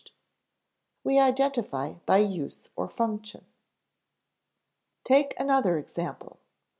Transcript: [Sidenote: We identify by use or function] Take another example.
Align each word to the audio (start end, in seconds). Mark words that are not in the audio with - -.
[Sidenote: 0.01 0.15
We 1.03 1.19
identify 1.19 1.91
by 2.07 2.17
use 2.17 2.69
or 2.75 2.87
function] 2.89 3.45
Take 5.03 5.39
another 5.39 5.77
example. 5.77 6.39